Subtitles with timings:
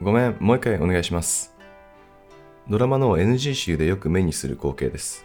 [0.00, 1.54] ごめん、もう一回お願いします。
[2.68, 5.24] ドラマの NG 集でよく目にする光景です。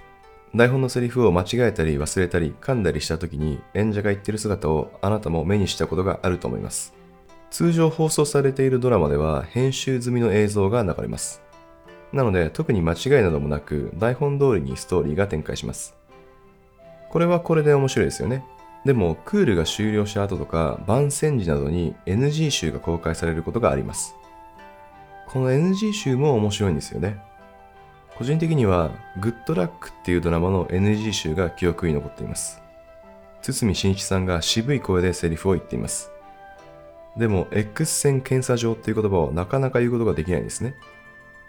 [0.53, 6.93] 台本のセリフを間違えたり忘れたり噛んだりした時に演者が言ってる姿をあなたも目にしたことがあると思います。
[7.49, 11.41] 通常放送されているドラマでは編集済みの映像が流れます。
[12.13, 15.95] なので特に間違いなどもなく台本通りにストーリーが展開します。
[17.09, 18.45] これはこれで面白いですよね。
[18.85, 24.18] でもクールが終了した後とか番宣時などに NG 集が公開されることがあります。
[25.31, 27.21] この NG 集も面白いんですよね。
[28.17, 32.61] 個人的にはグッドラックっていうドラマの NG 集が記憶に残っています。
[33.41, 36.11] 堤真一さんが渋い声でセリフを言っています。
[37.15, 40.75] でも X 線検査場っていう言葉をなかなか言うことができないんですね。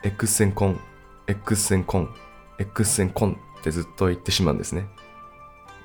[0.02, 0.80] X 線コン、
[1.27, 2.15] X 線コン、
[2.59, 4.87] X 線コンってずっと言ってしまうんですね。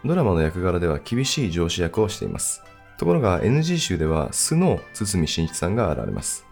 [0.03, 2.62] ドラマの役柄では厳しい上司役をしています。
[2.98, 6.45] ところが NG 集では素の堤真一さんが現れます。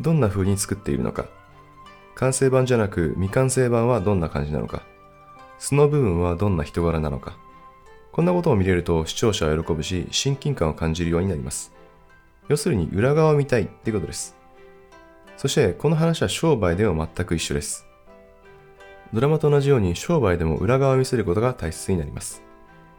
[0.00, 1.26] どんな風に作っているのか。
[2.14, 4.82] 完成版じゃなく未完成版はどんな感じなのか。
[5.58, 7.36] 素の部分はどんな人柄なのか。
[8.12, 11.72] こんなことを見れると視聴者は喜ぶし、親近感を感じるようになります。
[12.48, 14.36] 要するに裏側を見たいってことです。
[15.36, 17.86] そしてこの話は商売でも全く一緒です。
[19.12, 22.42] ドラマと同じように商売でも裏側を見せることが大切になります。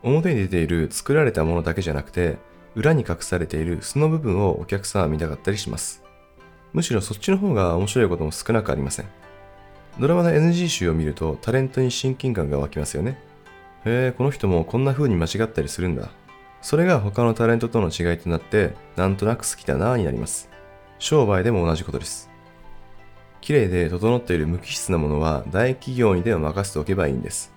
[0.04, 2.38] 表に出ている作られたものだけじゃなくて、
[2.76, 6.01] 裏に隠されている素の部分をお客さんは見たかったりします。
[6.74, 9.08] むしろそっちの方が面白いことも少なくありません。
[10.00, 13.20] ドラマの NG 集を見るとタレントに親近感が湧きますよね。
[13.86, 16.10] へえ、この人もこんな風に間違ったりするんだ。
[16.62, 20.50] それが他のタレントとの違いとなって、なんとなく好きだなぁになります。
[21.00, 22.30] 商売でも同じことです。
[23.42, 27.52] 綺麗で整っている無機質なものは大企業にでも任せておけばいいんです。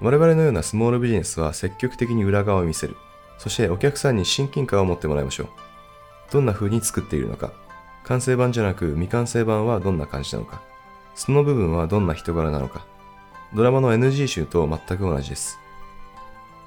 [0.00, 2.96] 我々のようなスモールビジネスは積極的に裏側を見せる。
[3.38, 5.48] そしてお客さんに親近感を持ってもらいましょう。
[6.32, 7.52] どんな風に作っているのか。
[8.06, 10.62] 完成版じゃなく未完成版はどんな感じなのか。
[11.14, 12.86] その部分はどんな人柄なのか。
[13.54, 15.58] ドラマの NG 集と全く同じです。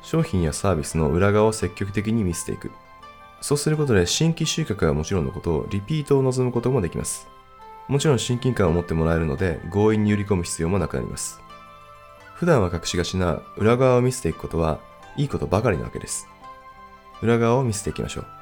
[0.02, 2.72] 商品やサービスの裏側を積極的に見せていく。
[3.41, 7.28] そうすることで新規収穫はもちろんのことを、リピートを望むこともできます。
[7.88, 11.42] もちろん親近感を持ってもらえるので強引に売り込む必要もなくなります。
[12.36, 14.80] 普段は隠しがちな裏側を見せていくことは
[15.18, 16.28] いいことばかりなわけです。
[17.22, 18.38] 裏側を見せていきましょう。